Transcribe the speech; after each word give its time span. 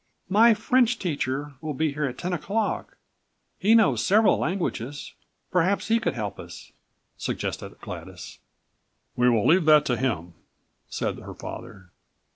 "My 0.29 0.55
French 0.55 0.97
teacher 0.97 1.53
will 1.61 1.75
be 1.75 1.93
here 1.93 2.05
at 2.05 2.17
ten 2.17 2.33
o'clock. 2.33 2.97
He 3.59 3.75
knows 3.75 4.03
several 4.03 4.39
languages. 4.39 5.13
Perhaps 5.51 5.89
he 5.89 5.99
could 5.99 6.15
help 6.15 6.39
us," 6.39 6.71
suggested 7.17 7.79
Gladys. 7.81 8.39
"We 9.15 9.29
will 9.29 9.45
leave 9.45 9.65
that 9.65 9.85
to 9.85 9.97
him," 9.97 10.33
said 10.89 11.19
her 11.19 11.35
father. 11.35 11.91